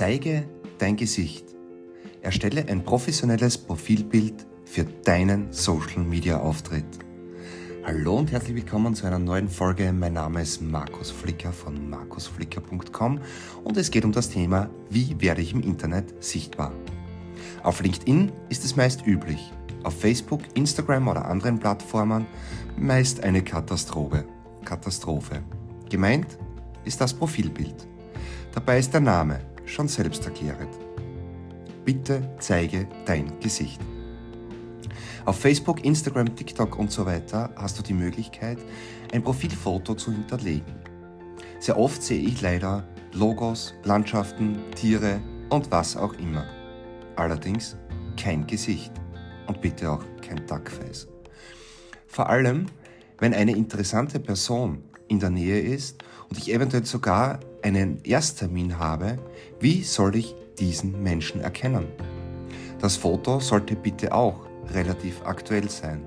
Zeige 0.00 0.48
dein 0.78 0.96
Gesicht. 0.96 1.44
Erstelle 2.22 2.66
ein 2.68 2.82
professionelles 2.82 3.58
Profilbild 3.58 4.46
für 4.64 4.84
deinen 4.84 5.52
Social 5.52 6.04
Media 6.04 6.38
Auftritt. 6.40 6.86
Hallo 7.84 8.16
und 8.16 8.32
herzlich 8.32 8.56
willkommen 8.56 8.94
zu 8.94 9.06
einer 9.06 9.18
neuen 9.18 9.50
Folge. 9.50 9.92
Mein 9.92 10.14
Name 10.14 10.40
ist 10.40 10.62
Markus 10.62 11.10
Flicker 11.10 11.52
von 11.52 11.90
markusflicker.com 11.90 13.20
und 13.62 13.76
es 13.76 13.90
geht 13.90 14.06
um 14.06 14.12
das 14.12 14.30
Thema, 14.30 14.70
wie 14.88 15.20
werde 15.20 15.42
ich 15.42 15.52
im 15.52 15.60
Internet 15.60 16.24
sichtbar. 16.24 16.72
Auf 17.62 17.82
LinkedIn 17.82 18.32
ist 18.48 18.64
es 18.64 18.76
meist 18.76 19.06
üblich, 19.06 19.52
auf 19.82 20.00
Facebook, 20.00 20.40
Instagram 20.54 21.08
oder 21.08 21.26
anderen 21.26 21.58
Plattformen 21.58 22.24
meist 22.78 23.22
eine 23.22 23.44
Katastrophe. 23.44 24.24
Katastrophe. 24.64 25.42
Gemeint 25.90 26.38
ist 26.86 27.02
das 27.02 27.12
Profilbild. 27.12 27.86
Dabei 28.54 28.78
ist 28.78 28.94
der 28.94 29.02
Name 29.02 29.49
schon 29.70 29.88
selbst 29.88 30.24
erklärend. 30.24 30.78
Bitte 31.84 32.34
zeige 32.38 32.88
dein 33.06 33.38
Gesicht. 33.40 33.80
Auf 35.24 35.38
Facebook, 35.38 35.84
Instagram, 35.84 36.34
TikTok 36.34 36.78
und 36.78 36.90
so 36.90 37.06
weiter 37.06 37.50
hast 37.56 37.78
du 37.78 37.82
die 37.82 37.94
Möglichkeit, 37.94 38.58
ein 39.12 39.22
Profilfoto 39.22 39.94
zu 39.94 40.12
hinterlegen. 40.12 40.74
Sehr 41.58 41.78
oft 41.78 42.02
sehe 42.02 42.20
ich 42.20 42.40
leider 42.40 42.88
Logos, 43.12 43.74
Landschaften, 43.84 44.58
Tiere 44.74 45.20
und 45.50 45.70
was 45.70 45.96
auch 45.96 46.14
immer. 46.14 46.46
Allerdings 47.16 47.76
kein 48.16 48.46
Gesicht 48.46 48.92
und 49.46 49.60
bitte 49.60 49.90
auch 49.90 50.04
kein 50.22 50.46
Duckface. 50.46 51.08
Vor 52.06 52.28
allem, 52.28 52.66
wenn 53.18 53.34
eine 53.34 53.52
interessante 53.52 54.18
Person 54.20 54.82
in 55.10 55.18
der 55.18 55.30
Nähe 55.30 55.60
ist 55.60 56.02
und 56.28 56.38
ich 56.38 56.54
eventuell 56.54 56.86
sogar 56.86 57.40
einen 57.62 58.02
Ersttermin 58.04 58.78
habe, 58.78 59.18
wie 59.58 59.82
soll 59.82 60.16
ich 60.16 60.34
diesen 60.58 61.02
Menschen 61.02 61.40
erkennen? 61.40 61.88
Das 62.80 62.96
Foto 62.96 63.40
sollte 63.40 63.76
bitte 63.76 64.14
auch 64.14 64.46
relativ 64.72 65.20
aktuell 65.24 65.68
sein. 65.68 66.06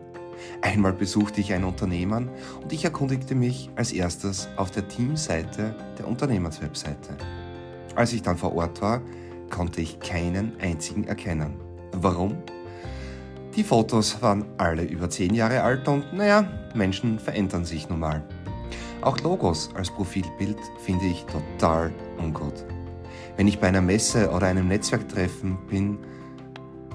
Einmal 0.62 0.94
besuchte 0.94 1.42
ich 1.42 1.54
ein 1.54 1.64
Unternehmen 1.64 2.30
und 2.62 2.74
ich 2.74 2.84
erkundigte 2.84 3.36
mich 3.36 3.70
als 3.76 3.92
erstes 3.92 4.48
auf 4.56 4.72
der 4.72 4.88
Teamseite 4.88 5.76
der 6.00 6.08
Unternehmenswebseite. 6.08 7.16
Als 7.96 8.14
ich 8.14 8.24
dann 8.24 8.38
vor 8.38 8.56
Ort 8.56 8.82
war, 8.82 9.02
konnte 9.50 9.82
ich 9.82 10.00
keinen 10.00 10.54
einzigen 10.60 11.04
erkennen. 11.04 11.54
Warum? 11.92 12.38
Die 13.56 13.64
Fotos 13.64 14.22
waren 14.22 14.46
alle 14.58 14.84
über 14.84 15.10
10 15.10 15.36
Jahre 15.36 15.62
alt 15.62 15.88
und 15.88 16.12
naja, 16.14 16.48
Menschen 16.74 17.20
verändern 17.20 17.66
sich 17.66 17.88
nun 17.88 18.00
mal. 18.00 18.24
Auch 19.02 19.20
Logos 19.20 19.70
als 19.76 19.92
Profilbild 19.92 20.58
finde 20.80 21.06
ich 21.06 21.26
total 21.26 21.92
ungut. 22.18 22.66
Wenn 23.36 23.48
ich 23.48 23.60
bei 23.60 23.68
einer 23.68 23.82
Messe 23.82 24.30
oder 24.30 24.48
einem 24.48 24.68
Netzwerktreffen 24.68 25.58
bin, 25.68 25.98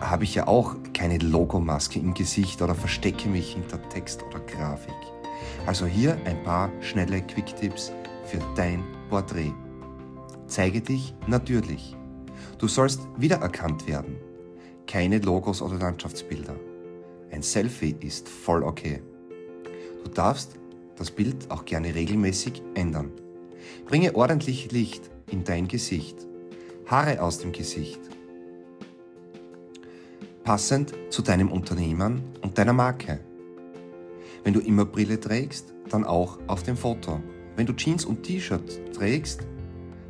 habe 0.01 0.25
ich 0.25 0.35
ja 0.35 0.47
auch 0.47 0.77
keine 0.95 1.19
Logomaske 1.19 1.99
im 1.99 2.15
Gesicht 2.15 2.63
oder 2.63 2.75
verstecke 2.75 3.29
mich 3.29 3.55
hinter 3.55 3.81
Text 3.89 4.23
oder 4.23 4.41
Grafik. 4.41 4.95
Also 5.67 5.87
hier 5.87 6.17
ein 6.25 6.43
paar 6.45 6.71
schnelle 6.81 7.21
Quicktipps 7.23 7.93
für 8.25 8.39
dein 8.57 8.85
Porträt. 9.11 9.53
Zeige 10.47 10.81
dich 10.81 11.15
natürlich. 11.27 11.97
Du 12.59 12.69
sollst 12.69 13.01
wiedererkannt 13.17 13.87
werden. 13.87 14.17
Keine 14.87 15.19
Logos 15.19 15.61
oder 15.61 15.77
Landschaftsbilder. 15.77 16.55
Ein 17.31 17.43
Selfie 17.43 17.97
ist 18.01 18.29
voll 18.29 18.63
okay. 18.63 19.03
Du 20.05 20.11
darfst 20.11 20.59
das 20.99 21.11
Bild 21.11 21.51
auch 21.51 21.65
gerne 21.65 21.95
regelmäßig 21.95 22.63
ändern. 22.75 23.13
Bringe 23.87 24.15
ordentlich 24.15 24.73
Licht 24.73 25.11
in 25.31 25.45
dein 25.45 25.69
Gesicht. 25.69 26.17
Haare 26.87 27.23
aus 27.23 27.39
dem 27.39 27.53
Gesicht. 27.53 28.01
Passend 30.43 30.95
zu 31.11 31.23
deinem 31.23 31.53
Unternehmen 31.53 32.23
und 32.43 32.59
deiner 32.59 32.73
Marke. 32.73 33.21
Wenn 34.45 34.55
du 34.55 34.61
immer 34.61 34.87
Brille 34.87 35.21
trägst, 35.21 35.75
dann 35.91 36.05
auch 36.05 36.39
auf 36.47 36.63
dem 36.63 36.77
Foto. 36.77 37.21
Wenn 37.57 37.67
du 37.67 37.75
Jeans 37.75 38.05
und 38.05 38.23
T-Shirt 38.23 38.95
trägst, 38.95 39.43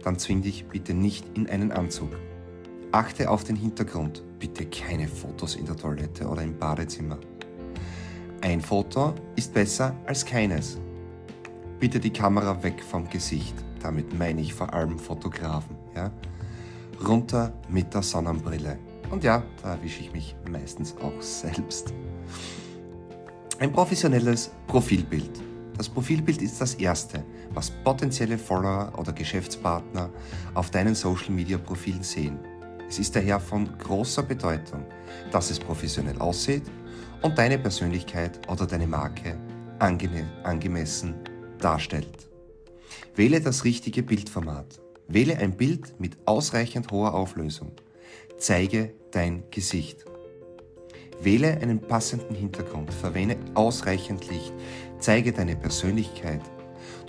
dann 0.05 0.19
zwing 0.19 0.43
dich 0.43 0.67
bitte 0.67 0.95
nicht 0.95 1.27
in 1.37 1.49
einen 1.49 1.73
Anzug. 1.73 2.11
Achte 2.93 3.31
auf 3.31 3.45
den 3.45 3.57
Hintergrund. 3.57 4.23
Bitte 4.39 4.67
keine 4.67 5.09
Fotos 5.09 5.57
in 5.57 5.67
der 5.67 5.77
Toilette 5.77 6.27
oder 6.27 6.43
im 6.43 6.57
Badezimmer. 6.57 7.19
Ein 8.41 8.61
Foto 8.61 9.15
ist 9.35 9.53
besser 9.53 9.97
als 10.07 10.25
keines. 10.25 10.79
Bitte 11.81 12.00
die 12.00 12.12
Kamera 12.12 12.61
weg 12.65 12.83
vom 12.83 13.09
Gesicht. 13.09 13.55
Damit 13.81 14.19
meine 14.19 14.41
ich 14.41 14.53
vor 14.53 14.75
allem 14.75 14.99
Fotografen. 14.99 15.77
Ja? 15.94 16.11
Runter 17.06 17.53
mit 17.69 17.94
der 17.94 18.03
Sonnenbrille. 18.03 18.78
Und 19.11 19.22
ja, 19.22 19.44
da 19.62 19.75
erwische 19.75 20.00
ich 20.00 20.12
mich 20.12 20.34
meistens 20.50 20.97
auch 20.97 21.22
selbst. 21.22 21.94
Ein 23.61 23.72
professionelles 23.72 24.50
Profilbild. 24.67 25.31
Das 25.77 25.88
Profilbild 25.88 26.43
ist 26.43 26.61
das 26.61 26.75
Erste, 26.75 27.25
was 27.55 27.71
potenzielle 27.71 28.38
Follower 28.38 28.93
oder 28.99 29.12
Geschäftspartner 29.12 30.11
auf 30.55 30.71
deinen 30.72 30.97
Social-Media-Profilen 30.97 32.03
sehen. 32.03 32.41
Es 32.88 32.99
ist 32.99 33.15
daher 33.15 33.38
von 33.38 33.69
großer 33.78 34.25
Bedeutung, 34.25 34.84
dass 35.31 35.50
es 35.50 35.61
professionell 35.61 36.19
aussieht 36.19 36.65
und 37.22 37.38
deine 37.38 37.59
Persönlichkeit 37.59 38.41
oder 38.50 38.67
deine 38.67 38.88
Marke 38.88 39.38
angemessen 39.78 41.15
darstellt. 41.59 42.29
Wähle 43.15 43.41
das 43.41 43.65
richtige 43.65 44.03
Bildformat. 44.03 44.81
Wähle 45.09 45.39
ein 45.39 45.57
Bild 45.57 45.99
mit 45.99 46.17
ausreichend 46.25 46.91
hoher 46.91 47.15
Auflösung. 47.15 47.73
Zeige 48.39 48.93
dein 49.11 49.43
Gesicht. 49.51 50.05
Wähle 51.21 51.59
einen 51.61 51.81
passenden 51.81 52.35
Hintergrund. 52.35 52.93
Verwende 52.93 53.37
ausreichend 53.55 54.29
Licht. 54.31 54.53
Zeige 55.01 55.33
deine 55.33 55.57
Persönlichkeit. 55.57 56.43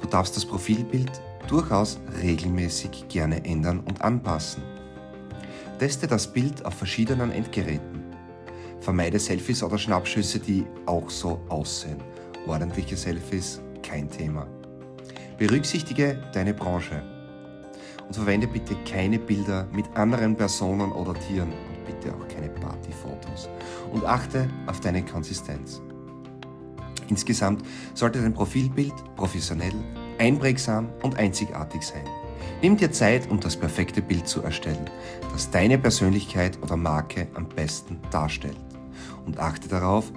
Du 0.01 0.07
darfst 0.07 0.35
das 0.35 0.45
Profilbild 0.45 1.11
durchaus 1.47 1.99
regelmäßig 2.21 3.07
gerne 3.07 3.43
ändern 3.45 3.81
und 3.81 4.01
anpassen. 4.01 4.63
Teste 5.77 6.07
das 6.07 6.31
Bild 6.31 6.65
auf 6.65 6.73
verschiedenen 6.73 7.31
Endgeräten. 7.31 8.03
Vermeide 8.81 9.19
Selfies 9.19 9.61
oder 9.61 9.77
Schnappschüsse, 9.77 10.39
die 10.39 10.65
auch 10.85 11.09
so 11.09 11.39
aussehen. 11.49 12.01
Ordentliche 12.47 12.97
Selfies, 12.97 13.61
kein 13.89 14.09
Thema. 14.09 14.45
Berücksichtige 15.37 16.21
deine 16.33 16.53
Branche 16.53 17.01
und 18.07 18.13
verwende 18.13 18.47
bitte 18.47 18.75
keine 18.85 19.17
Bilder 19.17 19.67
mit 19.73 19.85
anderen 19.95 20.35
Personen 20.35 20.91
oder 20.91 21.13
Tieren 21.13 21.49
und 21.51 21.85
bitte 21.85 22.13
auch 22.13 22.27
keine 22.27 22.49
Partyfotos 22.49 23.49
und 23.91 24.05
achte 24.05 24.47
auf 24.67 24.79
deine 24.79 25.03
Konsistenz. 25.03 25.81
Insgesamt 27.09 27.63
sollte 27.95 28.21
dein 28.21 28.33
Profilbild 28.33 28.93
professionell, 29.15 29.73
einprägsam 30.19 30.89
und 31.01 31.17
einzigartig 31.17 31.81
sein. 31.81 32.05
Nimm 32.61 32.77
dir 32.77 32.91
Zeit, 32.91 33.31
um 33.31 33.39
das 33.39 33.55
perfekte 33.55 34.01
Bild 34.01 34.27
zu 34.27 34.43
erstellen, 34.43 34.89
das 35.31 35.49
deine 35.49 35.79
Persönlichkeit 35.79 36.59
oder 36.61 36.75
Marke 36.75 37.27
am 37.33 37.47
besten 37.47 37.99
darstellt. 38.11 38.57
Und 39.25 39.39
achte 39.39 39.69
darauf, 39.69 40.11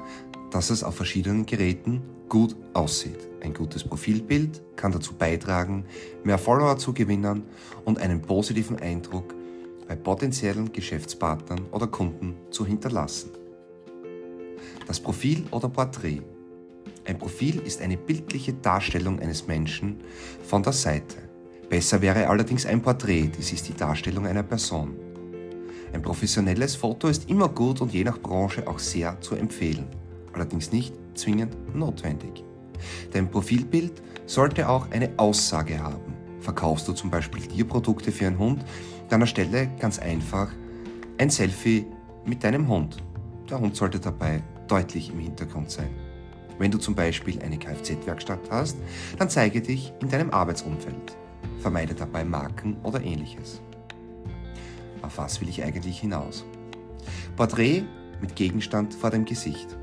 dass 0.51 0.71
es 0.71 0.83
auf 0.83 0.97
verschiedenen 0.97 1.47
Geräten 1.47 2.03
gut 2.33 2.57
aussieht. 2.73 3.29
Ein 3.43 3.53
gutes 3.53 3.85
Profilbild 3.85 4.63
kann 4.75 4.91
dazu 4.91 5.13
beitragen, 5.13 5.85
mehr 6.25 6.39
Follower 6.39 6.79
zu 6.79 6.95
gewinnen 6.95 7.43
und 7.85 7.99
einen 7.99 8.23
positiven 8.23 8.79
Eindruck 8.79 9.35
bei 9.87 9.97
potenziellen 9.97 10.73
Geschäftspartnern 10.73 11.67
oder 11.73 11.89
Kunden 11.89 12.37
zu 12.51 12.65
hinterlassen. 12.65 13.33
Das 14.87 14.99
Profil 14.99 15.45
oder 15.51 15.69
Porträt. 15.69 16.23
Ein 17.05 17.19
Profil 17.19 17.61
ist 17.67 17.83
eine 17.83 17.99
bildliche 17.99 18.55
Darstellung 18.55 19.21
eines 19.21 19.47
Menschen 19.47 20.01
von 20.43 20.63
der 20.63 20.73
Seite. 20.73 21.19
Besser 21.69 22.01
wäre 22.01 22.29
allerdings 22.29 22.65
ein 22.65 22.81
Porträt, 22.81 23.31
dies 23.37 23.53
ist 23.53 23.69
die 23.69 23.77
Darstellung 23.77 24.27
einer 24.27 24.43
Person. 24.43 24.97
Ein 25.93 26.01
professionelles 26.01 26.77
Foto 26.77 27.09
ist 27.09 27.29
immer 27.29 27.51
gut 27.51 27.83
und 27.83 27.93
je 27.93 28.05
nach 28.05 28.19
Branche 28.19 28.67
auch 28.67 28.79
sehr 28.79 29.21
zu 29.21 29.35
empfehlen, 29.35 29.85
allerdings 30.33 30.73
nicht 30.73 31.02
zwingend 31.15 31.57
notwendig. 31.75 32.45
Dein 33.13 33.31
Profilbild 33.31 34.03
sollte 34.27 34.69
auch 34.69 34.91
eine 34.91 35.11
Aussage 35.17 35.79
haben. 35.79 36.15
Verkaufst 36.41 36.89
du 36.89 36.93
zum 36.93 37.11
Beispiel 37.11 37.43
Tierprodukte 37.43 38.11
für 38.11 38.27
einen 38.27 38.39
Hund, 38.39 38.65
dann 39.09 39.21
erstelle 39.21 39.69
ganz 39.79 39.99
einfach 39.99 40.51
ein 41.19 41.31
Selfie 41.31 41.87
mit 42.25 42.43
deinem 42.43 42.69
Hund. 42.69 42.97
Der 43.49 43.61
Hund 43.61 43.77
sollte 43.77 44.01
dabei 44.01 44.43
deutlich 44.67 45.11
im 45.11 45.21
Hintergrund 45.21 45.71
sein. 45.71 45.91
Wenn 46.59 46.71
du 46.71 46.79
zum 46.79 46.95
Beispiel 46.95 47.41
eine 47.43 47.59
Kfz-Werkstatt 47.59 48.51
hast, 48.51 48.77
dann 49.19 49.29
zeige 49.29 49.61
dich 49.61 49.93
in 50.01 50.09
deinem 50.09 50.31
Arbeitsumfeld. 50.31 51.17
Vermeide 51.59 51.95
dabei 51.95 52.25
Marken 52.25 52.77
oder 52.83 53.03
ähnliches. 53.03 53.61
Auf 55.03 55.19
was 55.19 55.41
will 55.41 55.49
ich 55.49 55.63
eigentlich 55.63 56.01
hinaus? 56.01 56.45
Porträt 57.37 57.85
mit 58.21 58.37
Gegenstand 58.37 58.95
vor 58.95 59.11
dem 59.11 59.25
Gesicht. 59.25 59.77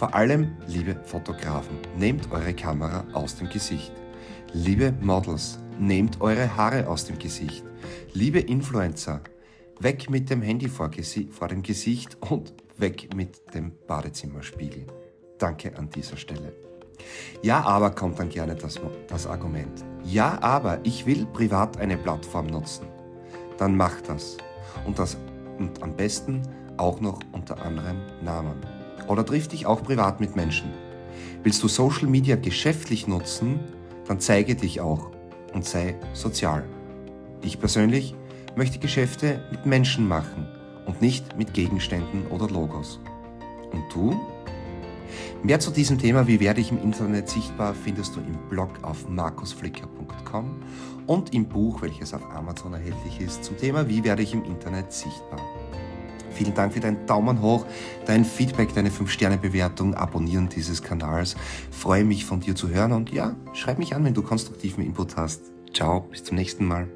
Vor 0.00 0.14
allem, 0.14 0.56
liebe 0.66 0.96
Fotografen, 1.04 1.76
nehmt 1.98 2.32
eure 2.32 2.54
Kamera 2.54 3.04
aus 3.12 3.36
dem 3.36 3.50
Gesicht. 3.50 3.92
Liebe 4.54 4.94
Models, 4.98 5.58
nehmt 5.78 6.22
eure 6.22 6.56
Haare 6.56 6.88
aus 6.88 7.04
dem 7.04 7.18
Gesicht. 7.18 7.62
Liebe 8.14 8.40
Influencer, 8.40 9.20
weg 9.78 10.08
mit 10.08 10.30
dem 10.30 10.40
Handy 10.40 10.70
vor, 10.70 10.90
vor 11.32 11.48
dem 11.48 11.62
Gesicht 11.62 12.16
und 12.30 12.54
weg 12.78 13.14
mit 13.14 13.42
dem 13.52 13.72
Badezimmerspiegel. 13.86 14.86
Danke 15.36 15.76
an 15.76 15.90
dieser 15.90 16.16
Stelle. 16.16 16.54
Ja, 17.42 17.60
aber 17.60 17.90
kommt 17.90 18.18
dann 18.18 18.30
gerne 18.30 18.54
das, 18.54 18.80
das 19.06 19.26
Argument. 19.26 19.84
Ja, 20.02 20.40
aber 20.40 20.78
ich 20.82 21.04
will 21.04 21.26
privat 21.26 21.76
eine 21.76 21.98
Plattform 21.98 22.46
nutzen. 22.46 22.86
Dann 23.58 23.76
mach 23.76 24.00
das. 24.00 24.38
Und 24.86 24.98
das 24.98 25.18
und 25.58 25.82
am 25.82 25.94
besten 25.94 26.40
auch 26.78 27.02
noch 27.02 27.20
unter 27.32 27.60
anderem 27.60 27.98
Namen. 28.24 28.79
Oder 29.08 29.24
triff 29.24 29.48
dich 29.48 29.66
auch 29.66 29.82
privat 29.82 30.20
mit 30.20 30.36
Menschen. 30.36 30.70
Willst 31.42 31.62
du 31.62 31.68
Social 31.68 32.06
Media 32.06 32.36
geschäftlich 32.36 33.06
nutzen, 33.06 33.60
dann 34.06 34.20
zeige 34.20 34.54
dich 34.54 34.80
auch 34.80 35.10
und 35.52 35.64
sei 35.64 35.96
sozial. 36.12 36.64
Ich 37.42 37.58
persönlich 37.58 38.14
möchte 38.56 38.78
Geschäfte 38.78 39.42
mit 39.50 39.66
Menschen 39.66 40.06
machen 40.06 40.46
und 40.86 41.00
nicht 41.00 41.36
mit 41.38 41.54
Gegenständen 41.54 42.26
oder 42.26 42.48
Logos. 42.48 43.00
Und 43.72 43.84
du? 43.92 44.20
Mehr 45.42 45.58
zu 45.58 45.70
diesem 45.70 45.98
Thema, 45.98 46.26
wie 46.26 46.40
werde 46.40 46.60
ich 46.60 46.70
im 46.70 46.82
Internet 46.82 47.28
sichtbar, 47.28 47.74
findest 47.74 48.14
du 48.14 48.20
im 48.20 48.36
Blog 48.48 48.70
auf 48.82 49.08
markusflicker.com 49.08 50.62
und 51.06 51.32
im 51.34 51.48
Buch, 51.48 51.82
welches 51.82 52.12
auf 52.12 52.22
Amazon 52.30 52.74
erhältlich 52.74 53.20
ist, 53.20 53.44
zum 53.44 53.56
Thema, 53.56 53.88
wie 53.88 54.04
werde 54.04 54.22
ich 54.22 54.34
im 54.34 54.44
Internet 54.44 54.92
sichtbar. 54.92 55.40
Vielen 56.30 56.54
Dank 56.54 56.72
für 56.72 56.80
deinen 56.80 57.06
Daumen 57.06 57.42
hoch, 57.42 57.66
dein 58.06 58.24
Feedback, 58.24 58.74
deine 58.74 58.90
5-Sterne-Bewertung, 58.90 59.94
Abonnieren 59.94 60.48
dieses 60.48 60.82
Kanals. 60.82 61.36
Freue 61.70 62.04
mich 62.04 62.24
von 62.24 62.40
dir 62.40 62.54
zu 62.54 62.68
hören 62.68 62.92
und 62.92 63.12
ja, 63.12 63.34
schreib 63.52 63.78
mich 63.78 63.94
an, 63.94 64.04
wenn 64.04 64.14
du 64.14 64.22
konstruktiven 64.22 64.84
Input 64.84 65.16
hast. 65.16 65.42
Ciao, 65.72 66.00
bis 66.00 66.24
zum 66.24 66.36
nächsten 66.36 66.66
Mal. 66.66 66.88